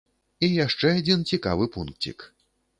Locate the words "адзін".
1.03-1.27